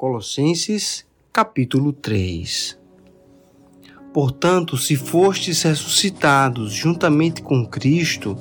Colossenses 0.00 1.04
capítulo 1.32 1.92
3 1.92 2.78
Portanto, 4.14 4.76
se 4.76 4.94
fostes 4.94 5.62
ressuscitados 5.62 6.72
juntamente 6.72 7.42
com 7.42 7.66
Cristo, 7.66 8.36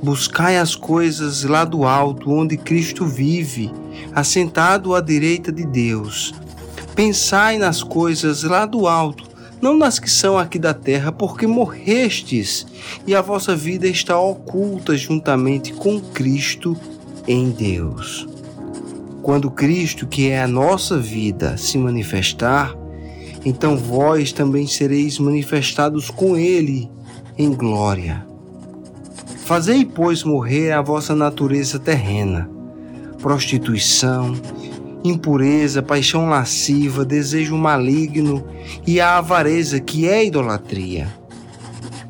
buscai 0.00 0.56
as 0.56 0.76
coisas 0.76 1.42
lá 1.42 1.64
do 1.64 1.82
alto, 1.82 2.30
onde 2.30 2.56
Cristo 2.56 3.04
vive, 3.04 3.72
assentado 4.14 4.94
à 4.94 5.00
direita 5.00 5.50
de 5.50 5.66
Deus. 5.66 6.32
Pensai 6.94 7.58
nas 7.58 7.82
coisas 7.82 8.44
lá 8.44 8.64
do 8.64 8.86
alto, 8.86 9.24
não 9.60 9.76
nas 9.76 9.98
que 9.98 10.08
são 10.08 10.38
aqui 10.38 10.60
da 10.60 10.74
terra, 10.74 11.10
porque 11.10 11.44
morrestes, 11.44 12.64
e 13.04 13.16
a 13.16 13.20
vossa 13.20 13.56
vida 13.56 13.88
está 13.88 14.16
oculta 14.16 14.96
juntamente 14.96 15.72
com 15.72 16.00
Cristo 16.00 16.76
em 17.26 17.50
Deus. 17.50 18.37
Quando 19.22 19.50
Cristo, 19.50 20.06
que 20.06 20.28
é 20.28 20.42
a 20.42 20.48
nossa 20.48 20.98
vida, 20.98 21.56
se 21.56 21.76
manifestar, 21.76 22.74
então 23.44 23.76
vós 23.76 24.32
também 24.32 24.66
sereis 24.66 25.18
manifestados 25.18 26.10
com 26.10 26.36
Ele 26.36 26.90
em 27.36 27.52
glória. 27.52 28.26
Fazei, 29.44 29.84
pois, 29.84 30.24
morrer 30.24 30.72
a 30.72 30.82
vossa 30.82 31.14
natureza 31.14 31.78
terrena, 31.78 32.50
prostituição, 33.20 34.34
impureza, 35.04 35.82
paixão 35.82 36.28
lasciva, 36.28 37.04
desejo 37.04 37.56
maligno 37.56 38.46
e 38.86 39.00
a 39.00 39.18
avareza, 39.18 39.80
que 39.80 40.06
é 40.06 40.24
idolatria. 40.24 41.08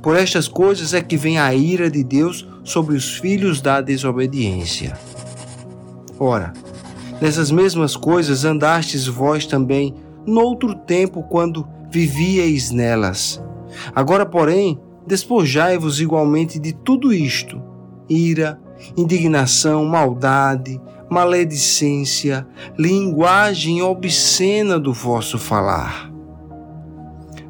Por 0.02 0.16
estas 0.16 0.48
coisas 0.48 0.94
é 0.94 1.00
que 1.00 1.16
vem 1.16 1.38
a 1.38 1.54
ira 1.54 1.90
de 1.90 2.02
Deus 2.02 2.48
sobre 2.64 2.96
os 2.96 3.16
filhos 3.16 3.60
da 3.60 3.80
desobediência. 3.80 4.98
Ora, 6.18 6.52
Nessas 7.20 7.50
mesmas 7.50 7.96
coisas 7.96 8.44
andastes 8.44 9.06
vós 9.08 9.44
também 9.44 9.94
noutro 10.24 10.74
tempo 10.74 11.22
quando 11.24 11.66
vivíeis 11.90 12.70
nelas. 12.70 13.42
Agora, 13.92 14.24
porém, 14.24 14.78
despojai-vos 15.04 16.00
igualmente 16.00 16.60
de 16.60 16.72
tudo 16.72 17.12
isto: 17.12 17.60
ira, 18.08 18.60
indignação, 18.96 19.84
maldade, 19.84 20.80
maledicência, 21.10 22.46
linguagem 22.78 23.82
obscena 23.82 24.78
do 24.78 24.92
vosso 24.92 25.38
falar. 25.38 26.12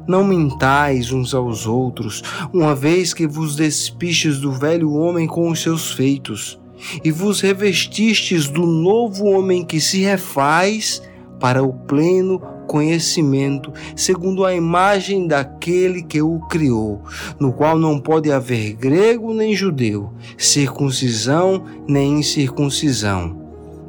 Não 0.07 0.23
mintais 0.23 1.11
uns 1.11 1.35
aos 1.35 1.67
outros, 1.67 2.23
uma 2.51 2.73
vez 2.73 3.13
que 3.13 3.27
vos 3.27 3.55
despistes 3.55 4.39
do 4.39 4.51
velho 4.51 4.91
homem 4.93 5.27
com 5.27 5.47
os 5.47 5.61
seus 5.61 5.91
feitos 5.91 6.59
e 7.03 7.11
vos 7.11 7.41
revestistes 7.41 8.47
do 8.47 8.65
novo 8.65 9.25
homem 9.25 9.63
que 9.63 9.79
se 9.79 10.01
refaz 10.01 11.01
para 11.39 11.63
o 11.63 11.73
pleno 11.73 12.39
conhecimento, 12.67 13.73
segundo 13.95 14.45
a 14.45 14.53
imagem 14.53 15.25
daquele 15.25 16.03
que 16.03 16.21
o 16.21 16.39
criou, 16.41 17.01
no 17.39 17.51
qual 17.51 17.79
não 17.79 17.99
pode 17.99 18.31
haver 18.31 18.73
grego 18.73 19.33
nem 19.33 19.55
judeu, 19.55 20.13
circuncisão 20.37 21.63
nem 21.87 22.19
incircuncisão, 22.19 23.35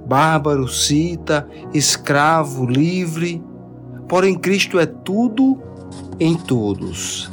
bárbaro, 0.06 0.66
cita, 0.66 1.46
escravo, 1.74 2.64
livre, 2.64 3.42
porém 4.08 4.34
Cristo 4.34 4.78
é 4.78 4.86
tudo 4.86 5.60
em 6.18 6.34
todos. 6.34 7.30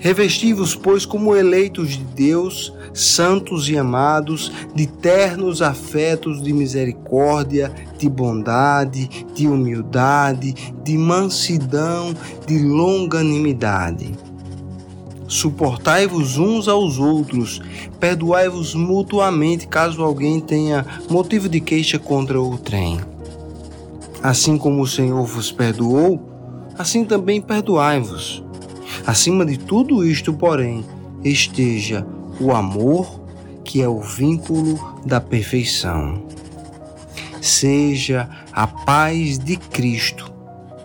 Revesti-vos, 0.00 0.74
pois, 0.74 1.06
como 1.06 1.36
eleitos 1.36 1.90
de 1.90 2.02
Deus, 2.02 2.74
santos 2.94 3.68
e 3.68 3.76
amados, 3.76 4.52
de 4.74 4.86
ternos 4.86 5.62
afetos 5.62 6.42
de 6.42 6.52
misericórdia, 6.52 7.72
de 7.98 8.08
bondade, 8.08 9.26
de 9.34 9.46
humildade, 9.46 10.54
de 10.84 10.98
mansidão, 10.98 12.14
de 12.46 12.58
longanimidade. 12.58 14.12
Suportai-vos 15.26 16.36
uns 16.36 16.68
aos 16.68 16.98
outros, 16.98 17.62
perdoai-vos 17.98 18.74
mutuamente 18.74 19.66
caso 19.66 20.02
alguém 20.02 20.38
tenha 20.40 20.84
motivo 21.08 21.48
de 21.48 21.58
queixa 21.58 21.98
contra 21.98 22.40
o 22.40 22.58
trem. 22.58 23.00
Assim 24.22 24.58
como 24.58 24.82
o 24.82 24.86
Senhor 24.86 25.24
vos 25.24 25.50
perdoou, 25.50 26.20
assim 26.78 27.04
também 27.04 27.40
perdoai-vos. 27.40 28.44
Acima 29.06 29.44
de 29.46 29.58
tudo 29.58 30.04
isto, 30.04 30.34
porém, 30.34 30.84
esteja 31.24 32.06
o 32.42 32.52
amor, 32.52 33.20
que 33.64 33.80
é 33.80 33.88
o 33.88 34.00
vínculo 34.00 35.00
da 35.06 35.20
perfeição. 35.20 36.26
Seja 37.40 38.28
a 38.52 38.66
paz 38.66 39.38
de 39.38 39.56
Cristo 39.56 40.32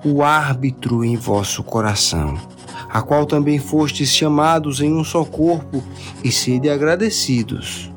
o 0.06 0.24
árbitro 0.24 1.04
em 1.04 1.18
vosso 1.18 1.64
coração, 1.64 2.38
a 2.90 3.02
qual 3.02 3.26
também 3.26 3.60
fostes 3.60 4.10
chamados 4.10 4.80
em 4.80 4.94
um 4.94 5.04
só 5.04 5.26
corpo, 5.26 5.84
e 6.24 6.32
sede 6.32 6.70
agradecidos. 6.70 7.92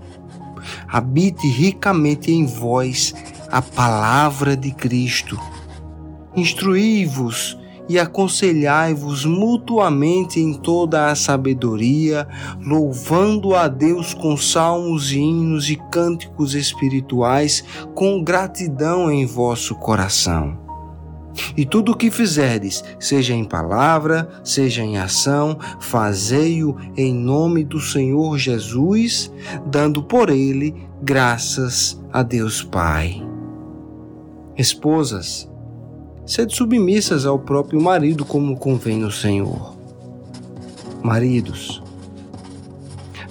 Habite 0.88 1.47
ricamente 1.47 2.32
em 2.32 2.47
vós 2.47 3.15
a 3.50 3.60
palavra 3.60 4.56
de 4.56 4.72
Cristo. 4.72 5.38
Instruí-vos 6.34 7.59
e 7.90 7.98
aconselhai-vos 7.98 9.24
mutuamente 9.24 10.38
em 10.38 10.54
toda 10.54 11.10
a 11.10 11.14
sabedoria, 11.16 12.24
louvando 12.64 13.52
a 13.56 13.66
Deus 13.66 14.14
com 14.14 14.36
salmos, 14.36 15.10
hinos 15.10 15.68
e 15.68 15.74
cânticos 15.90 16.54
espirituais, 16.54 17.64
com 17.92 18.22
gratidão 18.22 19.10
em 19.10 19.26
vosso 19.26 19.74
coração. 19.74 20.56
E 21.56 21.66
tudo 21.66 21.90
o 21.90 21.96
que 21.96 22.12
fizerdes, 22.12 22.84
seja 23.00 23.34
em 23.34 23.44
palavra, 23.44 24.28
seja 24.44 24.84
em 24.84 24.96
ação, 24.96 25.58
fazei-o 25.80 26.76
em 26.96 27.12
nome 27.12 27.64
do 27.64 27.80
Senhor 27.80 28.38
Jesus, 28.38 29.32
dando 29.66 30.00
por 30.00 30.30
ele 30.30 30.76
graças 31.02 32.00
a 32.12 32.22
Deus 32.22 32.62
Pai. 32.62 33.20
Esposas, 34.56 35.50
sede 36.30 36.54
submissas 36.54 37.26
ao 37.26 37.41
próprio 37.41 37.82
marido, 37.82 38.24
como 38.24 38.56
convém 38.56 39.00
no 39.00 39.10
Senhor. 39.10 39.74
Maridos, 41.02 41.82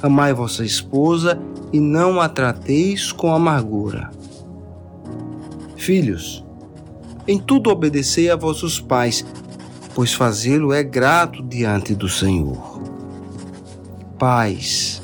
amai 0.01 0.33
vossa 0.33 0.65
esposa 0.65 1.39
e 1.71 1.79
não 1.79 2.19
a 2.19 2.27
trateis 2.27 3.13
com 3.13 3.33
amargura. 3.33 4.11
Filhos, 5.77 6.43
em 7.25 7.39
tudo 7.39 7.69
obedecei 7.69 8.29
a 8.29 8.35
vossos 8.35 8.81
pais, 8.81 9.25
pois 9.95 10.13
fazê-lo 10.13 10.73
é 10.73 10.83
grato 10.83 11.41
diante 11.41 11.95
do 11.95 12.09
Senhor. 12.09 12.81
Pais, 14.17 15.01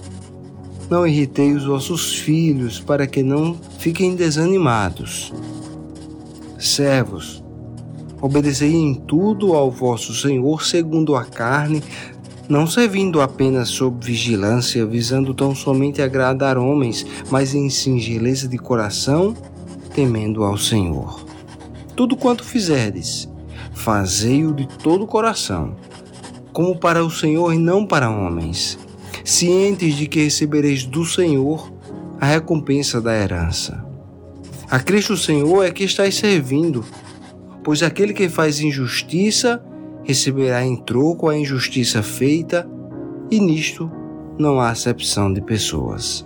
não 0.89 1.07
irritei 1.07 1.53
os 1.53 1.63
vossos 1.63 2.13
filhos 2.13 2.77
para 2.77 3.07
que 3.07 3.23
não 3.23 3.56
fiquem 3.79 4.17
desanimados. 4.17 5.31
Servos, 6.59 7.44
Obedecei 8.25 8.74
em 8.74 8.96
tudo 8.96 9.53
ao 9.53 9.69
vosso 9.69 10.12
Senhor 10.12 10.66
segundo 10.66 11.16
a 11.16 11.24
carne, 11.24 11.84
não 12.50 12.66
servindo 12.66 13.22
apenas 13.22 13.69
sob 13.69 14.03
vigilância, 14.03 14.84
visando 14.84 15.31
tão 15.31 15.53
somente 15.53 16.02
agradar 16.02 16.58
homens, 16.58 17.06
mas 17.30 17.53
em 17.53 17.69
singeleza 17.69 18.47
de 18.47 18.58
coração, 18.58 19.36
temendo 19.94 20.44
ao 20.44 20.58
Senhor. 20.58 21.24
Tudo 21.96 22.18
quanto 22.18 22.44
fizerdes, 22.44 23.30
fazei-o 23.75 24.56
de 24.56 24.68
todo 24.80 25.03
o 25.03 25.07
coração, 25.07 25.75
como 26.52 26.75
para 26.75 27.06
o 27.06 27.12
Senhor 27.12 27.53
e 27.53 27.59
não 27.59 27.86
para 27.86 28.09
homens, 28.09 28.80
cientes 29.24 29.94
de 29.94 30.07
que 30.07 30.24
recebereis 30.24 30.84
do 30.84 31.06
Senhor 31.06 31.72
a 32.19 32.25
recompensa 32.25 33.00
da 33.00 33.16
herança. 33.16 33.86
A 34.68 34.80
Cristo 34.80 35.16
Senhor 35.16 35.63
é 35.63 35.69
que 35.69 35.84
estáis 35.84 36.16
servindo, 36.16 36.84
pois 37.65 37.81
aquele 37.81 38.13
que 38.13 38.29
faz 38.29 38.59
injustiça 38.59 39.59
receberá 40.03 40.63
em 40.63 40.75
troco 40.75 41.27
a 41.27 41.35
injustiça 41.35 42.03
feita, 42.03 42.69
e 43.31 43.39
nisto 43.39 43.91
não 44.38 44.62
há 44.62 44.69
acepção 44.69 45.33
de 45.33 45.41
pessoas. 45.41 46.23